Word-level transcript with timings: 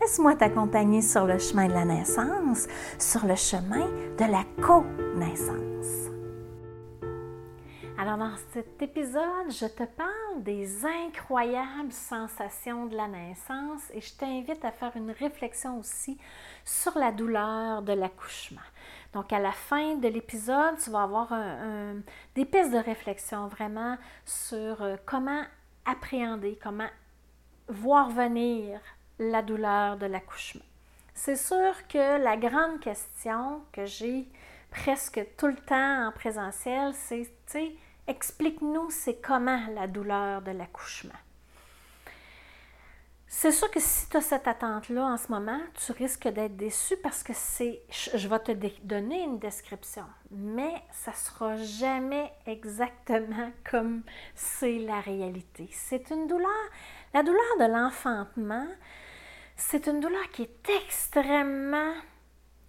Laisse-moi 0.00 0.34
t'accompagner 0.34 1.02
sur 1.02 1.26
le 1.26 1.38
chemin 1.38 1.68
de 1.68 1.72
la 1.72 1.84
naissance, 1.84 2.66
sur 2.98 3.26
le 3.26 3.36
chemin 3.36 3.86
de 4.18 4.30
la 4.30 4.44
co-naissance. 4.64 5.62
Alors 7.98 8.16
dans 8.16 8.34
cet 8.52 8.82
épisode, 8.82 9.50
je 9.50 9.66
te 9.66 9.84
parle 9.84 10.42
des 10.42 10.84
incroyables 10.84 11.92
sensations 11.92 12.86
de 12.86 12.96
la 12.96 13.06
naissance 13.06 13.82
et 13.94 14.00
je 14.00 14.12
t'invite 14.14 14.64
à 14.64 14.72
faire 14.72 14.90
une 14.96 15.12
réflexion 15.12 15.78
aussi 15.78 16.18
sur 16.64 16.98
la 16.98 17.12
douleur 17.12 17.82
de 17.82 17.92
l'accouchement. 17.92 18.60
Donc 19.12 19.32
à 19.32 19.38
la 19.38 19.52
fin 19.52 19.96
de 19.96 20.08
l'épisode, 20.08 20.78
tu 20.82 20.90
vas 20.90 21.02
avoir 21.02 21.32
des 22.34 22.44
pistes 22.44 22.72
de 22.72 22.78
réflexion 22.78 23.46
vraiment 23.46 23.96
sur 24.24 24.82
euh, 24.82 24.96
comment 25.06 25.42
appréhender, 25.84 26.58
comment 26.60 26.88
voir 27.68 28.10
venir 28.10 28.80
la 29.30 29.42
douleur 29.42 29.96
de 29.96 30.06
l'accouchement. 30.06 30.64
C'est 31.14 31.36
sûr 31.36 31.86
que 31.88 32.22
la 32.22 32.36
grande 32.36 32.80
question 32.80 33.62
que 33.72 33.84
j'ai 33.84 34.26
presque 34.70 35.24
tout 35.36 35.46
le 35.46 35.56
temps 35.56 36.08
en 36.08 36.12
présentiel, 36.12 36.92
c'est, 36.94 37.28
explique-nous 38.06 38.90
c'est 38.90 39.20
comment 39.20 39.60
la 39.74 39.86
douleur 39.86 40.42
de 40.42 40.50
l'accouchement. 40.50 41.12
C'est 43.34 43.50
sûr 43.50 43.70
que 43.70 43.80
si 43.80 44.08
tu 44.10 44.18
as 44.18 44.20
cette 44.20 44.46
attente-là 44.46 45.06
en 45.06 45.16
ce 45.16 45.32
moment, 45.32 45.60
tu 45.74 45.92
risques 45.92 46.28
d'être 46.28 46.56
déçu 46.56 46.96
parce 46.98 47.22
que 47.22 47.32
c'est, 47.34 47.80
je 47.90 48.28
vais 48.28 48.38
te 48.40 48.52
donner 48.84 49.22
une 49.22 49.38
description, 49.38 50.04
mais 50.30 50.74
ça 50.92 51.12
ne 51.12 51.16
sera 51.16 51.56
jamais 51.56 52.30
exactement 52.46 53.50
comme 53.70 54.02
c'est 54.34 54.78
la 54.80 55.00
réalité. 55.00 55.68
C'est 55.72 56.10
une 56.10 56.26
douleur, 56.26 56.50
la 57.14 57.22
douleur 57.22 57.58
de 57.58 57.72
l'enfantement, 57.72 58.68
c'est 59.56 59.86
une 59.86 60.00
douleur 60.00 60.30
qui 60.32 60.42
est 60.42 60.70
extrêmement 60.84 61.94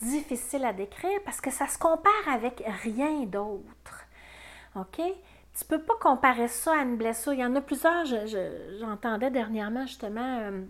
difficile 0.02 0.66
à 0.66 0.73
décrire 0.73 1.20
parce 1.25 1.42
que 1.42 1.52
ça 1.52 1.67
se 1.67 1.78
compare 1.78 2.28
avec 2.28 2.64
rien 2.84 3.23
d'autre. 3.23 4.08
OK? 4.75 5.02
Tu 5.58 5.66
peux 5.66 5.81
pas 5.81 5.95
comparer 6.02 6.48
ça 6.48 6.73
à 6.80 6.84
une 6.84 6.98
blessure. 6.98 7.34
Il 7.34 7.40
y 7.40 7.45
en 7.45 7.56
a 7.56 7.62
plusieurs. 7.62 8.06
J'entendais 8.80 9.30
dernièrement 9.30 9.86
justement 9.86 10.40
euh, 10.40 10.64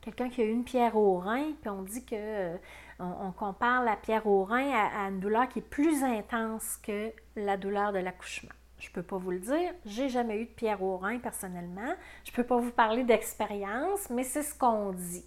quelqu'un 0.00 0.30
qui 0.30 0.40
a 0.40 0.44
eu 0.44 0.50
une 0.50 0.64
pierre 0.64 0.96
au 0.96 1.18
rein, 1.18 1.52
puis 1.60 1.68
on 1.68 1.82
dit 1.82 2.04
que 2.04 2.14
euh, 2.14 2.56
on, 2.98 3.32
compare 3.32 3.84
la 3.84 3.96
pierre 3.96 4.26
au 4.26 4.44
rein 4.44 4.70
à, 4.70 5.08
une 5.08 5.20
douleur 5.20 5.48
qui 5.48 5.58
est 5.58 5.68
plus 5.68 6.02
intense 6.02 6.78
que 6.82 7.12
la 7.34 7.56
douleur 7.56 7.92
de 7.92 7.98
l'accouchement. 7.98 8.54
Je 8.78 8.88
ne 8.88 8.92
peux 8.92 9.02
pas 9.02 9.16
vous 9.16 9.30
le 9.30 9.38
dire. 9.38 9.72
J'ai 9.84 10.08
jamais 10.08 10.38
eu 10.38 10.44
de 10.44 10.50
pierre 10.50 10.82
au 10.82 10.98
rein 10.98 11.18
personnellement. 11.18 11.94
Je 12.24 12.30
ne 12.30 12.36
peux 12.36 12.44
pas 12.44 12.58
vous 12.58 12.70
parler 12.70 13.04
d'expérience, 13.04 14.10
mais 14.10 14.24
c'est 14.24 14.42
ce 14.42 14.54
qu'on 14.54 14.92
dit. 14.92 15.24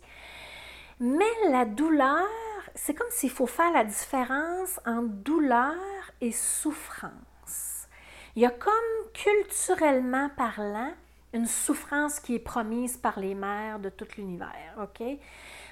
Mais 1.00 1.26
la 1.50 1.66
douleur, 1.66 2.28
c'est 2.76 2.94
comme 2.94 3.10
s'il 3.10 3.32
faut 3.32 3.48
faire 3.48 3.72
la 3.72 3.86
différence 3.86 4.80
entre 4.86 5.08
douleur 5.08 5.76
et 6.22 6.32
souffrance. 6.32 7.88
Il 8.36 8.44
y 8.44 8.46
a 8.46 8.52
comme 8.52 8.74
culturellement 9.14 10.30
parlant 10.38 10.92
une 11.34 11.46
souffrance 11.46 12.20
qui 12.20 12.36
est 12.36 12.40
promise 12.40 12.98
par 12.98 13.20
les 13.20 13.36
mères 13.36 13.80
de 13.80 13.90
tout 13.90 14.08
l'univers, 14.18 14.76
OK? 14.82 15.04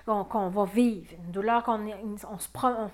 Qu'on 0.05 0.49
va 0.49 0.65
vivre, 0.65 1.13
une 1.25 1.31
douleur 1.31 1.63
qu'on 1.63 1.85
on 2.29 2.39
se, 2.39 2.47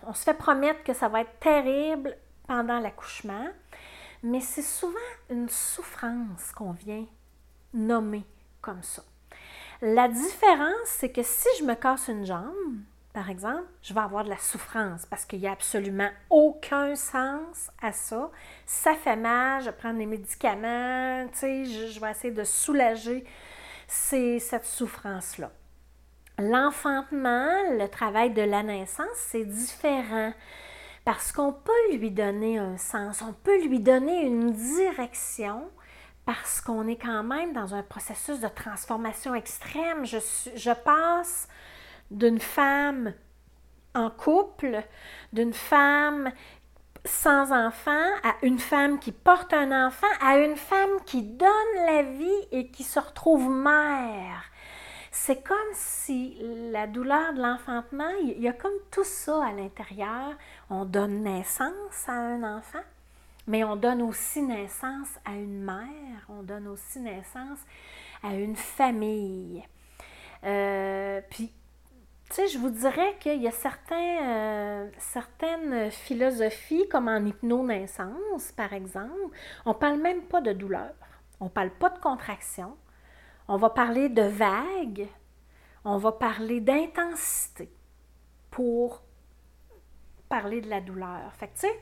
on 0.08 0.14
se 0.14 0.24
fait 0.24 0.34
promettre 0.34 0.84
que 0.84 0.94
ça 0.94 1.08
va 1.08 1.22
être 1.22 1.40
terrible 1.40 2.18
pendant 2.48 2.80
l'accouchement 2.80 3.48
mais 4.24 4.40
c'est 4.40 4.62
souvent 4.62 4.98
une 5.30 5.50
souffrance 5.50 6.52
qu'on 6.56 6.72
vient 6.72 7.06
nommer 7.74 8.24
comme 8.62 8.82
ça. 8.82 9.04
La 9.82 10.08
différence, 10.08 10.86
c'est 10.86 11.12
que 11.12 11.24
si 11.24 11.50
je 11.60 11.66
me 11.66 11.76
casse 11.76 12.08
une 12.08 12.26
jambe, 12.26 12.78
par 13.14 13.30
exemple, 13.30 13.68
je 13.82 13.94
vais 13.94 14.00
avoir 14.00 14.24
de 14.24 14.30
la 14.30 14.38
souffrance 14.38 15.06
parce 15.06 15.26
qu'il 15.26 15.40
n'y 15.40 15.48
a 15.48 15.52
absolument 15.52 16.10
aucun 16.30 16.96
sens 16.96 17.70
à 17.82 17.92
ça. 17.92 18.32
Ça 18.66 18.96
fait 18.96 19.18
mal, 19.18 19.62
je 19.62 19.70
prends 19.70 19.94
des 19.94 20.06
médicaments, 20.06 21.28
je, 21.34 22.00
vais 22.00 22.12
essayer 22.12 22.34
de 22.34 22.44
soulager 22.44 23.26
cette 23.88 24.66
souffrance-là. 24.66 25.52
L'enfantement, 26.40 27.52
le 27.78 27.88
travail 27.88 28.32
de 28.32 28.42
la 28.42 28.64
naissance, 28.64 29.08
c'est 29.16 29.46
différent 29.46 30.34
parce 31.06 31.32
qu'on 31.32 31.52
peut 31.52 31.92
lui 31.92 32.12
donner 32.12 32.58
un 32.58 32.78
sens, 32.78 33.22
on 33.22 33.34
peut 33.34 33.62
lui 33.66 33.80
donner 33.80 34.22
une 34.22 34.52
direction 34.52 35.70
parce 36.26 36.62
qu'on 36.62 36.88
est 36.88 36.96
quand 36.96 37.24
même 37.24 37.54
dans 37.54 37.76
un 37.76 37.84
processus 37.84 38.40
de 38.40 38.48
transformation 38.48 39.36
extrême. 39.36 40.06
Je, 40.06 40.74
passe 40.74 41.48
d'une 42.12 42.40
femme 42.40 43.14
en 43.94 44.10
couple, 44.10 44.82
d'une 45.34 45.54
femme 45.54 46.32
sans 47.06 47.52
enfant, 47.52 48.08
à 48.24 48.36
une 48.44 48.60
femme 48.60 48.98
qui 49.00 49.12
porte 49.12 49.52
un 49.54 49.88
enfant, 49.88 50.08
à 50.22 50.38
une 50.38 50.56
femme 50.56 51.02
qui 51.06 51.22
donne 51.22 51.76
la 51.86 52.04
vie 52.04 52.48
et 52.54 52.72
qui 52.72 52.84
se 52.84 53.00
retrouve 53.00 53.50
mère. 53.50 54.44
C'est 55.16 55.44
comme 55.44 55.58
si 55.74 56.40
la 56.72 56.88
douleur 56.88 57.34
de 57.34 57.42
l'enfantement, 57.42 58.10
il 58.24 58.42
y 58.42 58.48
a 58.48 58.52
comme 58.52 58.74
tout 58.90 59.04
ça 59.04 59.46
à 59.46 59.52
l'intérieur. 59.52 60.34
On 60.72 60.86
donne 60.86 61.22
naissance 61.22 62.10
à 62.10 62.14
un 62.14 62.58
enfant, 62.58 62.82
mais 63.46 63.64
on 63.64 63.76
donne 63.76 64.02
aussi 64.02 64.42
naissance 64.42 65.10
à 65.24 65.34
une 65.34 65.64
mère, 65.64 66.26
on 66.30 66.42
donne 66.42 66.68
aussi 66.68 67.00
naissance 67.00 67.60
à 68.24 68.34
une 68.34 68.56
famille. 68.56 69.64
Euh, 70.46 71.22
puis, 71.30 71.54
tu 72.30 72.34
sais, 72.34 72.48
je 72.48 72.58
vous 72.58 72.72
dirais 72.72 73.16
qu'il 73.20 73.40
y 73.40 73.48
a 73.48 73.52
certains, 73.52 74.24
euh, 74.24 74.90
certaines 74.98 75.92
philosophies, 75.92 76.88
comme 76.90 77.08
en 77.08 77.24
hypnonaissance, 77.24 78.52
par 78.58 78.74
exemple, 78.74 79.38
on 79.66 79.70
ne 79.70 79.76
parle 79.76 80.00
même 80.00 80.24
pas 80.24 80.42
de 80.42 80.54
douleur, 80.54 80.92
on 81.40 81.46
ne 81.46 81.50
parle 81.52 81.70
pas 81.70 81.92
de 81.92 82.00
contraction, 82.00 82.76
on 83.48 83.58
va 83.58 83.70
parler 83.70 84.10
de 84.10 84.22
vagues, 84.22 85.08
on 85.86 85.98
va 85.98 86.12
parler 86.12 86.62
d'intensité 86.62 87.72
pour 88.52 89.04
parler 90.30 90.62
de 90.62 90.70
la 90.70 90.82
douleur. 90.82 91.32
Fait 91.34 91.48
que, 91.48 91.54
tu 91.54 91.60
sais, 91.62 91.80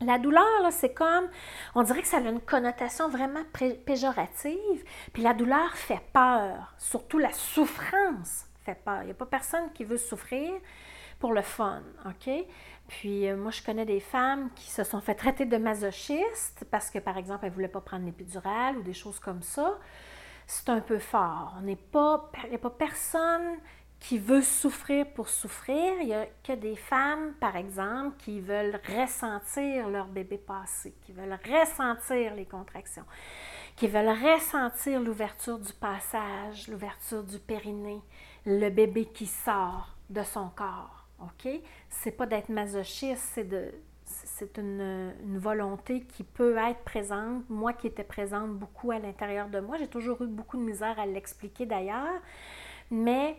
la 0.00 0.18
douleur, 0.18 0.44
c'est 0.70 0.92
comme, 0.92 1.28
on 1.74 1.82
dirait 1.82 2.02
que 2.02 2.08
ça 2.08 2.18
a 2.18 2.20
une 2.20 2.40
connotation 2.40 3.08
vraiment 3.08 3.44
péjorative, 3.86 4.84
puis 5.12 5.22
la 5.22 5.32
douleur 5.32 5.74
fait 5.74 6.02
peur, 6.12 6.74
surtout 6.76 7.18
la 7.18 7.32
souffrance 7.32 8.46
fait 8.64 8.74
peur. 8.74 9.02
Il 9.02 9.06
n'y 9.06 9.10
a 9.12 9.14
pas 9.14 9.26
personne 9.26 9.72
qui 9.72 9.84
veut 9.84 9.96
souffrir 9.96 10.52
pour 11.18 11.32
le 11.32 11.42
fun, 11.42 11.82
OK? 12.04 12.30
Puis 12.88 13.28
euh, 13.28 13.36
moi, 13.36 13.50
je 13.50 13.62
connais 13.62 13.86
des 13.86 14.00
femmes 14.00 14.50
qui 14.54 14.70
se 14.70 14.84
sont 14.84 15.00
fait 15.00 15.14
traiter 15.14 15.46
de 15.46 15.56
masochistes 15.56 16.64
parce 16.70 16.90
que, 16.90 16.98
par 16.98 17.16
exemple, 17.16 17.44
elles 17.44 17.50
ne 17.50 17.54
voulaient 17.54 17.68
pas 17.68 17.80
prendre 17.80 18.04
l'épidurale 18.04 18.76
ou 18.78 18.82
des 18.82 18.92
choses 18.92 19.18
comme 19.18 19.42
ça 19.42 19.78
c'est 20.46 20.68
un 20.68 20.80
peu 20.80 20.98
fort. 20.98 21.54
On 21.58 21.62
n'est 21.62 21.76
pas, 21.76 22.30
il 22.44 22.50
n'y 22.50 22.56
a 22.56 22.58
pas 22.58 22.70
personne 22.70 23.58
qui 23.98 24.18
veut 24.18 24.42
souffrir 24.42 25.06
pour 25.12 25.28
souffrir. 25.28 25.94
Il 26.00 26.06
n'y 26.06 26.14
a 26.14 26.26
que 26.44 26.52
des 26.52 26.76
femmes, 26.76 27.34
par 27.40 27.56
exemple, 27.56 28.16
qui 28.18 28.40
veulent 28.40 28.80
ressentir 28.96 29.88
leur 29.88 30.06
bébé 30.06 30.38
passé, 30.38 30.94
qui 31.02 31.12
veulent 31.12 31.38
ressentir 31.44 32.34
les 32.34 32.46
contractions, 32.46 33.04
qui 33.74 33.88
veulent 33.88 34.08
ressentir 34.08 35.00
l'ouverture 35.00 35.58
du 35.58 35.72
passage, 35.72 36.68
l'ouverture 36.68 37.24
du 37.24 37.38
périnée, 37.38 38.02
le 38.44 38.68
bébé 38.70 39.06
qui 39.06 39.26
sort 39.26 39.96
de 40.10 40.22
son 40.22 40.48
corps. 40.50 41.06
OK? 41.20 41.48
C'est 41.88 42.12
pas 42.12 42.26
d'être 42.26 42.50
masochiste, 42.50 43.30
c'est 43.34 43.48
de 43.48 43.72
c'est 44.38 44.58
une, 44.58 45.38
volonté 45.38 46.02
qui 46.02 46.22
peut 46.22 46.58
être 46.58 46.80
présente, 46.84 47.48
moi 47.48 47.72
qui 47.72 47.86
étais 47.86 48.04
présente 48.04 48.50
beaucoup 48.50 48.90
à 48.90 48.98
l'intérieur 48.98 49.48
de 49.48 49.60
moi. 49.60 49.78
J'ai 49.78 49.86
toujours 49.86 50.20
eu 50.20 50.26
beaucoup 50.26 50.58
de 50.58 50.62
misère 50.62 50.98
à 50.98 51.06
l'expliquer 51.06 51.64
d'ailleurs, 51.64 52.20
mais 52.90 53.38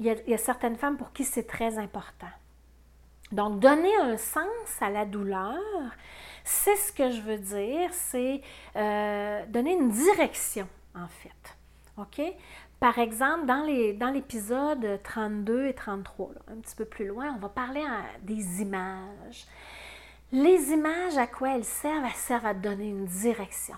il 0.00 0.06
y, 0.06 0.34
a, 0.34 0.38
certaines 0.38 0.76
femmes 0.76 0.96
pour 0.96 1.12
qui 1.12 1.24
c'est 1.24 1.46
très 1.46 1.78
important. 1.78 2.30
Donc, 3.30 3.60
donner 3.60 3.94
un 3.98 4.16
sens 4.16 4.80
à 4.80 4.90
la 4.90 5.04
douleur, 5.04 5.54
c'est 6.42 6.74
ce 6.74 6.92
que 6.92 7.10
je 7.12 7.20
veux 7.20 7.38
dire, 7.38 7.90
c'est 7.92 8.40
euh, 8.74 9.46
donner 9.46 9.74
une 9.74 9.90
direction, 9.90 10.66
en 10.96 11.06
fait. 11.06 11.56
OK? 11.98 12.20
Par 12.80 12.98
exemple, 12.98 13.46
dans, 13.46 14.10
l'épisode 14.12 15.00
32 15.04 15.66
et 15.66 15.74
33, 15.74 16.30
un 16.48 16.56
petit 16.56 16.74
peu 16.74 16.84
plus 16.84 17.06
loin, 17.06 17.32
on 17.36 17.38
va 17.38 17.48
parler 17.48 17.84
des 18.22 18.62
images. 18.62 19.46
Les 20.32 20.70
images, 20.70 21.18
à 21.18 21.26
quoi 21.26 21.56
elles 21.56 21.64
servent? 21.64 22.04
Elles 22.04 22.12
servent 22.12 22.46
à 22.46 22.54
donner 22.54 22.88
une 22.88 23.06
direction. 23.06 23.74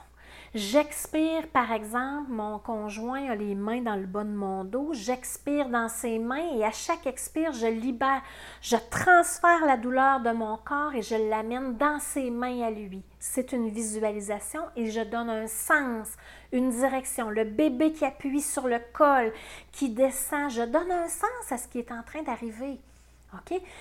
J'expire, 0.54 1.48
par 1.48 1.72
exemple, 1.72 2.30
mon 2.30 2.58
conjoint 2.58 3.30
a 3.30 3.34
les 3.34 3.54
mains 3.54 3.80
dans 3.80 3.96
le 3.96 4.04
bas 4.04 4.22
de 4.22 4.34
mon 4.34 4.62
dos, 4.62 4.90
j'expire 4.92 5.70
dans 5.70 5.88
ses 5.88 6.18
mains 6.18 6.54
et 6.54 6.62
à 6.62 6.70
chaque 6.70 7.06
expire, 7.06 7.54
je 7.54 7.68
libère, 7.68 8.20
je 8.60 8.76
transfère 8.90 9.64
la 9.64 9.78
douleur 9.78 10.20
de 10.20 10.30
mon 10.32 10.58
corps 10.58 10.94
et 10.94 11.00
je 11.00 11.14
l'amène 11.14 11.78
dans 11.78 11.98
ses 12.00 12.30
mains 12.30 12.60
à 12.60 12.70
lui. 12.70 13.02
C'est 13.18 13.52
une 13.52 13.70
visualisation 13.70 14.60
et 14.76 14.90
je 14.90 15.00
donne 15.00 15.30
un 15.30 15.46
sens, 15.46 16.08
une 16.52 16.68
direction. 16.68 17.30
Le 17.30 17.44
bébé 17.44 17.92
qui 17.92 18.04
appuie 18.04 18.42
sur 18.42 18.68
le 18.68 18.78
col, 18.92 19.32
qui 19.72 19.88
descend, 19.88 20.50
je 20.50 20.64
donne 20.64 20.92
un 20.92 21.08
sens 21.08 21.50
à 21.50 21.56
ce 21.56 21.66
qui 21.66 21.78
est 21.78 21.92
en 21.92 22.02
train 22.02 22.22
d'arriver. 22.24 22.78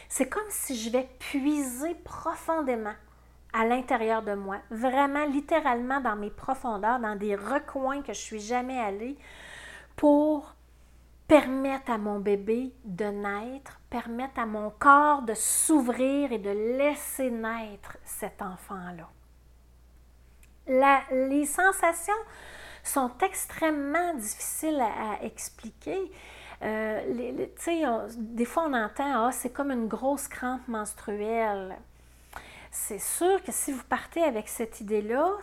C'est 0.09 0.29
comme 0.29 0.49
si 0.49 0.75
je 0.75 0.89
vais 0.89 1.09
puiser 1.19 1.95
profondément 2.03 2.93
à 3.53 3.65
l'intérieur 3.65 4.21
de 4.21 4.33
moi, 4.33 4.57
vraiment 4.69 5.25
littéralement 5.25 5.99
dans 5.99 6.15
mes 6.15 6.29
profondeurs, 6.29 6.99
dans 6.99 7.15
des 7.15 7.35
recoins 7.35 8.01
que 8.01 8.13
je 8.13 8.19
suis 8.19 8.39
jamais 8.39 8.79
allée, 8.79 9.17
pour 9.95 10.55
permettre 11.27 11.91
à 11.91 11.97
mon 11.97 12.19
bébé 12.19 12.73
de 12.83 13.05
naître, 13.05 13.79
permettre 13.89 14.39
à 14.39 14.45
mon 14.45 14.69
corps 14.69 15.21
de 15.21 15.33
s'ouvrir 15.33 16.31
et 16.31 16.39
de 16.39 16.49
laisser 16.49 17.29
naître 17.29 17.97
cet 18.03 18.41
enfant-là. 18.41 19.09
les 21.11 21.45
sensations 21.45 22.13
sont 22.83 23.11
extrêmement 23.21 24.13
difficiles 24.15 24.81
à, 24.81 25.23
expliquer. 25.23 26.11
Euh, 26.63 27.47
des 28.17 28.45
fois, 28.45 28.65
on 28.67 28.73
entend, 28.73 29.27
ah, 29.27 29.31
c'est 29.31 29.51
comme 29.51 29.71
une 29.71 29.87
grosse 29.87 30.27
crampe 30.27 30.67
menstruelle 30.67 31.77
c'est 32.71 32.99
sûr 32.99 33.43
que 33.43 33.51
si 33.51 33.73
vous 33.73 33.83
partez 33.83 34.23
avec 34.23 34.47
cette 34.47 34.79
idée-là, 34.79 35.33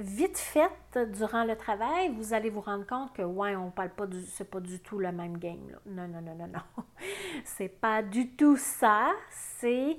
vite 0.00 0.36
faite 0.36 0.98
durant 1.12 1.44
le 1.44 1.56
travail, 1.56 2.12
vous 2.16 2.34
allez 2.34 2.50
vous 2.50 2.60
rendre 2.60 2.84
compte 2.84 3.12
que, 3.12 3.22
ouais, 3.22 3.54
on 3.54 3.70
parle 3.70 3.90
pas 3.90 4.06
du, 4.06 4.20
c'est 4.26 4.50
pas 4.50 4.58
du 4.58 4.80
tout 4.80 4.98
le 4.98 5.12
même 5.12 5.38
game. 5.38 5.70
Là. 5.70 5.78
Non, 5.86 6.08
non, 6.08 6.20
non, 6.20 6.34
non, 6.34 6.48
non. 6.48 6.84
c'est 7.44 7.68
pas 7.68 8.02
du 8.02 8.30
tout 8.30 8.56
ça. 8.56 9.12
C'est, 9.30 9.96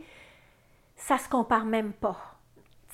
ça 0.97 1.17
se 1.17 1.29
compare 1.29 1.63
même 1.63 1.93
pas. 1.93 2.34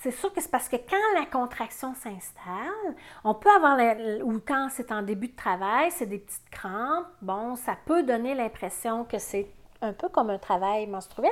C'est 0.02 0.10
sûr 0.12 0.34
que 0.34 0.42
c'est 0.42 0.50
parce 0.50 0.68
que 0.68 0.78
quand 0.78 1.20
la 1.20 1.28
contraction 1.28 1.94
s'installe, 1.94 2.96
on 3.24 3.36
peut 3.36 3.52
avoir, 3.52 3.78
ou 4.24 4.40
quand 4.40 4.68
c'est 4.72 4.92
en 4.92 5.04
début 5.04 5.28
de 5.28 5.36
travail, 5.36 5.92
c'est 5.92 6.08
des 6.08 6.18
petites 6.18 6.50
crampes, 6.50 7.06
bon, 7.22 7.56
ça 7.56 7.78
peut 7.86 8.02
donner 8.02 8.34
l'impression 8.34 9.06
que 9.06 9.20
c'est 9.20 9.48
un 9.80 9.94
peu 9.94 10.10
comme 10.10 10.32
un 10.32 10.40
travail 10.40 10.88
menstruel. 10.88 11.30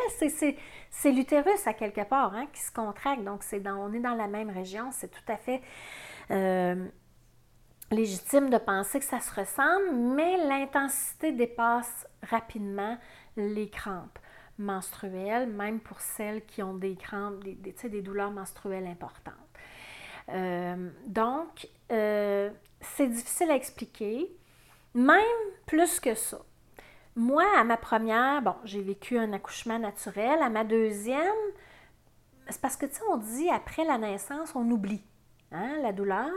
C'est 0.91 1.11
l'utérus 1.11 1.65
à 1.65 1.73
quelque 1.73 2.01
part 2.01 2.35
hein, 2.35 2.45
qui 2.53 2.61
se 2.61 2.71
contracte. 2.71 3.23
Donc, 3.23 3.41
on 3.65 3.91
est 3.91 3.99
dans 3.99 4.13
la 4.13 4.27
même 4.27 4.51
région. 4.51 4.89
C'est 4.91 5.09
tout 5.09 5.31
à 5.31 5.37
fait 5.37 5.63
euh, 6.29 6.87
légitime 7.89 8.51
de 8.51 8.57
penser 8.59 8.99
que 8.99 9.05
ça 9.05 9.19
se 9.19 9.33
ressemble, 9.33 9.95
mais 9.95 10.37
l'intensité 10.47 11.31
dépasse 11.31 12.07
rapidement 12.21 12.99
les 13.35 13.67
crampes 13.71 14.19
menstruelles, 14.59 15.47
même 15.47 15.79
pour 15.79 15.99
celles 16.01 16.45
qui 16.45 16.61
ont 16.61 16.75
des 16.75 16.95
crampes, 16.95 17.43
des, 17.43 18.01
douleurs 18.01 18.31
menstruelles 18.31 18.85
importantes. 18.85 19.33
Euh, 20.29 20.89
donc, 21.07 21.67
euh, 21.91 22.51
c'est 22.81 23.07
difficile 23.07 23.49
à 23.51 23.55
expliquer, 23.55 24.29
même 24.93 25.23
plus 25.65 25.99
que 25.99 26.13
ça. 26.13 26.39
Moi, 27.15 27.43
à 27.57 27.63
ma 27.63 27.77
première, 27.77 28.55
j'ai 28.63 28.81
vécu 28.81 29.17
un 29.17 29.33
accouchement 29.33 29.79
naturel. 29.79 30.41
À 30.41 30.49
ma 30.49 30.63
deuxième, 30.63 31.35
c'est 32.47 32.61
parce 32.61 32.77
que, 32.77 32.85
tu 32.85 32.95
sais, 32.95 33.01
on 33.09 33.17
dit 33.17 33.49
après 33.49 33.83
la 33.83 33.97
naissance, 33.97 34.53
on 34.55 34.69
oublie 34.69 35.01
hein, 35.51 35.77
la 35.81 35.91
douleur. 35.91 36.29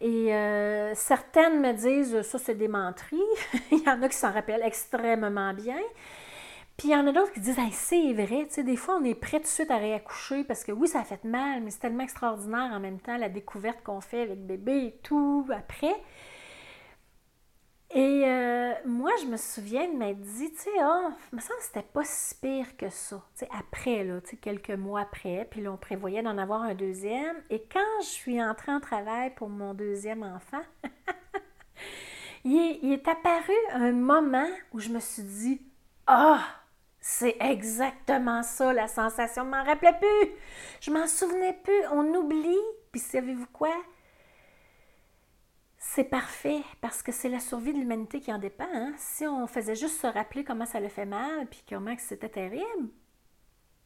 Et 0.00 0.34
euh, 0.34 0.94
certaines 0.94 1.60
me 1.60 1.72
disent, 1.72 2.22
ça, 2.22 2.38
c'est 2.38 2.54
des 2.54 2.68
menteries. 2.68 3.20
il 3.72 3.82
y 3.82 3.88
en 3.88 4.02
a 4.02 4.08
qui 4.08 4.16
s'en 4.16 4.32
rappellent 4.32 4.62
extrêmement 4.64 5.52
bien. 5.52 5.80
Puis 6.78 6.88
il 6.88 6.92
y 6.92 6.96
en 6.96 7.08
a 7.08 7.12
d'autres 7.12 7.32
qui 7.32 7.40
disent, 7.40 7.58
c'est 7.72 8.12
vrai, 8.12 8.46
tu 8.46 8.54
sais, 8.54 8.62
des 8.62 8.76
fois, 8.76 8.98
on 9.00 9.04
est 9.04 9.16
prêt 9.16 9.38
tout 9.38 9.44
de 9.44 9.48
suite 9.48 9.70
à 9.72 9.78
réaccoucher 9.78 10.44
parce 10.44 10.62
que 10.62 10.70
oui, 10.70 10.86
ça 10.86 11.00
a 11.00 11.04
fait 11.04 11.24
mal, 11.24 11.60
mais 11.60 11.72
c'est 11.72 11.80
tellement 11.80 12.04
extraordinaire 12.04 12.70
en 12.72 12.78
même 12.78 13.00
temps 13.00 13.16
la 13.16 13.28
découverte 13.28 13.82
qu'on 13.82 14.00
fait 14.00 14.22
avec 14.22 14.46
bébé 14.46 14.84
et 14.84 15.00
tout 15.02 15.44
après. 15.52 15.96
Et 17.90 18.22
euh, 18.26 18.74
moi, 18.84 19.10
je 19.20 19.26
me 19.26 19.36
souviens 19.36 19.88
de 19.88 19.96
m'être 19.96 20.20
dit, 20.20 20.52
tu 20.52 20.58
sais, 20.58 20.70
oh, 20.80 21.08
me 21.32 21.40
semble 21.40 21.58
c'était 21.62 21.82
pas 21.82 22.04
si 22.04 22.36
pire 22.36 22.76
que 22.76 22.90
ça. 22.90 23.24
Tu 23.36 23.44
sais, 23.44 23.48
après, 23.58 24.04
là, 24.04 24.20
tu 24.20 24.30
sais, 24.30 24.36
quelques 24.36 24.70
mois 24.70 25.00
après, 25.00 25.48
puis 25.50 25.62
là, 25.62 25.72
on 25.72 25.76
prévoyait 25.78 26.22
d'en 26.22 26.38
avoir 26.38 26.62
un 26.62 26.74
deuxième. 26.74 27.36
Et 27.50 27.64
quand 27.72 28.02
je 28.02 28.06
suis 28.06 28.40
entrée 28.40 28.70
en 28.70 28.78
travail 28.78 29.34
pour 29.34 29.48
mon 29.48 29.74
deuxième 29.74 30.22
enfant, 30.22 30.62
il, 32.44 32.92
est, 32.92 33.08
apparu 33.08 33.54
un 33.72 33.90
moment 33.90 34.48
où 34.72 34.78
je 34.78 34.90
me 34.90 35.00
suis 35.00 35.24
dit, 35.24 35.62
ah, 36.06 36.40
c'est 37.00 37.36
exactement 37.40 38.42
ça, 38.42 38.72
la 38.72 38.88
sensation. 38.88 39.44
Je 39.44 39.48
m'en 39.50 39.64
rappelais 39.64 39.98
plus. 39.98 40.30
Je 40.80 40.90
m'en 40.90 41.06
souvenais 41.06 41.58
plus. 41.62 41.86
On 41.92 42.14
oublie. 42.14 42.56
Puis 42.92 43.00
savez-vous 43.00 43.46
quoi? 43.52 43.74
c'est 45.78 46.04
parfait 46.04 46.62
parce 46.80 47.02
que 47.02 47.12
c'est 47.12 47.28
la 47.28 47.40
survie 47.40 47.72
de 47.72 47.78
l'humanité 47.78 48.20
qui 48.20 48.32
en 48.32 48.38
dépend. 48.38 48.68
Hein. 48.72 48.92
Si 48.98 49.26
on 49.26 49.46
faisait 49.46 49.74
juste 49.74 50.00
se 50.00 50.06
rappeler 50.06 50.44
comment 50.44 50.66
ça 50.66 50.80
le 50.80 50.88
fait 50.88 51.06
mal 51.06 51.46
puis 51.46 51.64
comment 51.68 51.94
c'était 51.98 52.28
terrible, 52.28 52.88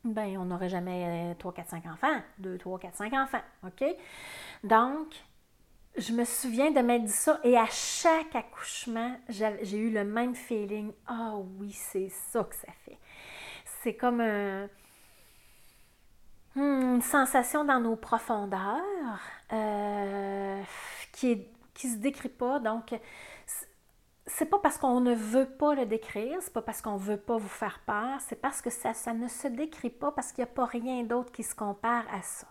ben 0.05 0.37
on 0.37 0.47
n'aurait 0.47 0.69
jamais 0.69 1.35
3, 1.39 1.55
4, 1.55 1.71
5 1.71 1.87
enfants. 1.87 2.21
2, 2.39 2.59
3, 2.59 2.79
4, 2.81 2.97
5 2.97 3.13
enfants. 3.13 3.43
OK? 3.65 3.85
Donc, 4.65 5.15
je 5.97 6.13
me 6.13 6.25
souviens 6.25 6.71
de 6.71 6.81
m'être 6.81 7.05
dit 7.05 7.13
ça 7.13 7.41
et 7.45 7.57
à 7.57 7.67
chaque 7.67 8.35
accouchement, 8.35 9.17
j'ai 9.29 9.77
eu 9.77 9.91
le 9.91 10.05
même 10.05 10.35
feeling. 10.35 10.93
Ah 11.07 11.35
oui, 11.59 11.73
c'est 11.73 12.09
ça 12.09 12.45
que 12.45 12.55
ça 12.55 12.73
fait. 12.85 12.99
C'est 13.83 13.95
comme 13.95 14.23
hmm, 16.55 16.95
une 16.95 17.03
sensation 17.03 17.65
dans 17.65 17.81
nos 17.81 17.97
profondeurs 17.97 19.21
euh, 19.53 20.63
qui 21.13 21.33
est 21.33 21.53
qui 21.75 21.89
se 21.89 21.97
décrit 21.97 22.29
pas. 22.29 22.59
Donc, 22.59 22.95
c'est 24.27 24.47
pas 24.47 24.59
parce 24.59 24.79
qu'on 24.79 25.01
ne 25.01 25.15
veut 25.15 25.49
pas 25.49 25.75
le 25.75 25.87
décrire, 25.87 26.39
c'est 26.41 26.53
pas 26.53 26.63
parce 26.63 26.81
qu'on 26.81 26.97
veut 26.97 27.17
pas 27.17 27.37
vous 27.37 27.49
faire 27.49 27.81
peur, 27.85 28.21
c'est 28.21 28.41
parce 28.41 28.63
que 28.63 28.71
ça, 28.71 28.95
ça 28.95 29.13
ne 29.13 29.29
se 29.29 29.49
décrit 29.49 29.91
pas 29.91 30.13
parce 30.13 30.33
qu'il 30.33 30.45
n'y 30.45 30.51
a 30.51 30.55
pas 30.55 30.65
rien 30.65 31.03
d'autre 31.03 31.33
qui 31.33 31.43
se 31.43 31.55
compare 31.55 32.05
à 32.13 32.23
ça. 32.23 32.47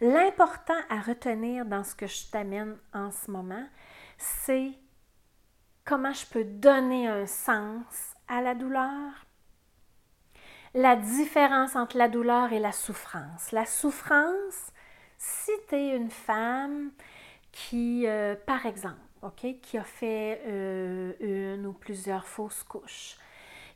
L'important 0.00 0.80
à 0.88 1.00
retenir 1.00 1.66
dans 1.66 1.84
ce 1.84 1.94
que 1.94 2.06
je 2.06 2.30
t'amène 2.30 2.78
en 2.94 3.10
ce 3.10 3.30
moment, 3.30 3.66
c'est 4.16 4.72
comment 5.84 6.12
je 6.12 6.24
peux 6.26 6.44
donner 6.44 7.06
un 7.06 7.26
sens 7.26 8.14
à 8.26 8.40
la 8.40 8.54
douleur, 8.54 9.26
la 10.72 10.96
différence 10.96 11.76
entre 11.76 11.98
la 11.98 12.08
douleur 12.08 12.52
et 12.52 12.60
la 12.60 12.72
souffrance. 12.72 13.52
La 13.52 13.66
souffrance, 13.66 14.72
si 15.18 15.50
tu 15.68 15.74
es 15.74 15.96
une 15.96 16.10
femme 16.10 16.92
qui, 17.52 18.06
euh, 18.06 18.36
par 18.46 18.66
exemple, 18.66 19.00
qui 19.62 19.76
a 19.76 19.84
fait 19.84 20.40
euh, 20.46 21.12
une 21.20 21.66
ou 21.66 21.72
plusieurs 21.72 22.26
fausses 22.26 22.62
couches, 22.62 23.16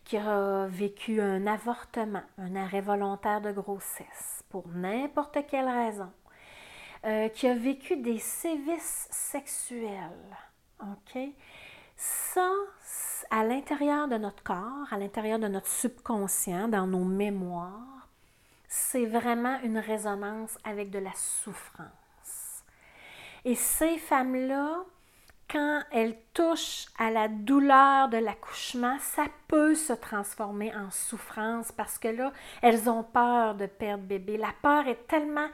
qui 0.05 0.17
a 0.19 0.67
vécu 0.67 1.21
un 1.21 1.47
avortement, 1.47 2.23
un 2.39 2.57
arrêt 2.57 2.83
volontaire 2.83 3.41
de 3.41 3.53
grossesse, 3.53 4.45
pour 4.51 4.69
n'importe 4.69 5.39
quelle 5.49 5.69
raison, 5.69 6.11
euh, 7.05 7.29
qui 7.29 7.47
a 7.49 7.55
vécu 7.55 7.97
des 7.97 8.19
sévices 8.19 9.09
sexuels, 9.11 10.37
OK? 10.81 11.19
Ça, 11.97 12.51
à 13.31 13.45
l'intérieur 13.45 14.09
de 14.09 14.17
notre 14.17 14.43
corps, 14.43 14.87
à 14.91 14.99
l'intérieur 14.99 15.39
de 15.39 15.49
notre 15.49 15.69
subconscient, 15.69 16.69
dans 16.69 16.87
nos 16.87 17.05
mémoires, 17.05 18.09
c'est 18.69 19.07
vraiment 19.07 19.59
une 19.63 19.79
résonance 19.79 20.59
avec 20.65 20.91
de 20.91 20.99
la 20.99 21.13
souffrance. 21.15 22.65
Et 23.45 23.55
ces 23.55 23.99
femmes-là, 23.99 24.85
quand 25.51 25.83
elles 25.93 26.17
touchent 26.33 26.87
à 26.99 27.11
la 27.11 27.29
douleur 27.29 28.09
de 28.09 28.17
l'accouchement, 28.19 28.97
ça 29.01 29.25
peut 29.49 29.75
se 29.75 29.93
transformer 29.93 30.75
en 30.75 30.91
souffrance 30.91 31.73
parce 31.73 31.99
que 31.99 32.09
là, 32.09 32.33
elles 32.63 32.89
ont 32.89 33.03
peur 33.05 33.55
de 33.55 33.67
perdre 33.67 34.05
bébé. 34.05 34.37
La 34.37 34.53
peur 34.63 34.87
est 34.89 35.07
tellement 35.07 35.49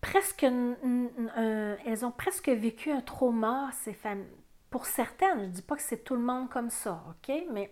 presque 0.00 0.44
elles 0.44 2.04
ont 2.04 2.10
presque 2.10 2.48
vécu 2.48 2.90
un 2.90 3.00
trauma 3.00 3.70
ces 3.84 3.92
femmes 3.92 4.24
pour 4.68 4.86
certaines 4.86 5.38
je 5.40 5.44
ne 5.44 5.50
dis 5.50 5.62
pas 5.62 5.76
que 5.76 5.82
c'est 5.82 6.02
tout 6.02 6.16
le 6.16 6.22
monde 6.22 6.48
comme 6.50 6.70
ça 6.70 7.04
ok? 7.08 7.32
Mais 7.52 7.70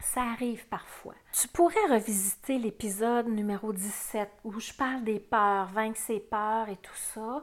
Ça 0.00 0.22
arrive 0.22 0.66
parfois. 0.68 1.14
Tu 1.32 1.48
pourrais 1.48 1.86
revisiter 1.90 2.58
l'épisode 2.58 3.28
numéro 3.28 3.72
17 3.72 4.30
où 4.44 4.60
je 4.60 4.72
parle 4.72 5.04
des 5.04 5.18
peurs, 5.18 5.66
vaincre 5.68 5.98
ses 5.98 6.20
peurs 6.20 6.68
et 6.68 6.76
tout 6.76 6.94
ça, 6.94 7.42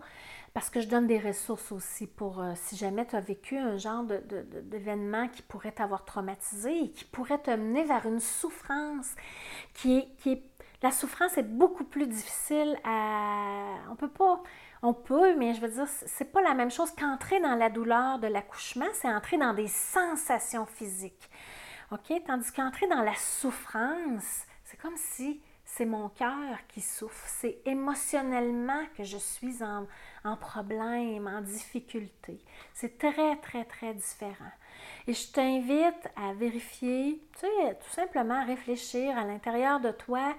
parce 0.53 0.69
que 0.69 0.81
je 0.81 0.88
donne 0.88 1.07
des 1.07 1.19
ressources 1.19 1.72
aussi 1.72 2.05
pour 2.05 2.39
euh, 2.39 2.53
si 2.55 2.75
jamais 2.75 3.05
tu 3.05 3.15
as 3.15 3.22
vécu 3.22 3.57
un 3.57 3.77
genre 3.77 4.03
d'événement 4.03 5.27
qui 5.27 5.41
pourrait 5.41 5.72
t'avoir 5.72 6.05
traumatisé 6.05 6.83
et 6.83 6.91
qui 6.91 7.05
pourrait 7.05 7.39
te 7.39 7.51
mener 7.51 7.83
vers 7.83 8.05
une 8.05 8.19
souffrance 8.19 9.15
qui 9.74 9.98
est, 9.98 10.15
qui 10.17 10.31
est 10.33 10.43
la 10.83 10.91
souffrance 10.91 11.38
est 11.38 11.43
beaucoup 11.43 11.86
plus 11.86 12.07
difficile 12.07 12.77
à. 12.83 13.63
On 13.89 13.95
peut 13.95 14.10
pas. 14.10 14.43
On 14.81 14.93
peut, 14.93 15.33
mais 15.38 15.53
je 15.53 15.62
veux 15.62 15.69
dire, 15.69 15.88
c'est 15.88 16.29
pas 16.29 16.41
la 16.41 16.53
même 16.53 16.69
chose 16.69 16.91
qu'entrer 16.91 17.39
dans 17.39 17.55
la 17.55 17.69
douleur 17.69 18.19
de 18.19 18.27
l'accouchement, 18.27 18.86
c'est 18.91 19.07
entrer 19.07 19.38
dans 19.38 19.53
des 19.53 19.69
sensations 19.69 20.65
physiques. 20.65 21.29
OK? 21.91 22.12
Tandis 22.27 22.51
qu'entrer 22.51 22.88
dans 22.88 23.01
la 23.01 23.15
souffrance, 23.15 24.43
c'est 24.65 24.75
comme 24.75 24.98
si 24.98 25.41
c'est 25.75 25.86
mon 25.86 26.10
cœur 26.10 26.58
qui 26.68 26.82
souffre. 26.82 27.25
C'est 27.27 27.60
émotionnellement 27.65 28.84
que 28.96 29.03
je 29.03 29.18
suis 29.18 29.60
en, 29.63 30.36
problème, 30.38 31.27
en 31.27 31.42
difficulté. 31.42 32.39
C'est 32.74 32.98
très, 33.00 33.38
très, 33.38 33.65
très 33.65 33.94
différent. 33.94 34.51
Et 35.08 35.13
je 35.13 35.32
t'invite 35.32 36.10
à 36.15 36.34
vérifier, 36.34 37.22
tu 37.34 37.39
sais, 37.39 37.75
tout 37.75 37.89
simplement 37.89 38.42
à 38.42 38.44
réfléchir 38.44 39.18
à 39.18 39.25
l'intérieur 39.25 39.80
de 39.80 39.92
toi 39.92 40.36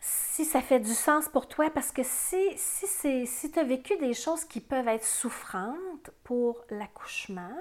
si 0.00 0.44
ça 0.44 0.62
fait 0.62 0.80
du 0.80 0.94
sens 0.94 1.28
pour 1.28 1.46
toi, 1.46 1.68
parce 1.68 1.92
que 1.92 2.02
si, 2.02 2.56
si, 2.56 3.26
si 3.26 3.50
tu 3.52 3.58
as 3.58 3.64
vécu 3.64 3.96
des 3.98 4.14
choses 4.14 4.44
qui 4.44 4.60
peuvent 4.60 4.88
être 4.88 5.04
souffrantes 5.04 6.10
pour 6.24 6.64
l'accouchement, 6.70 7.54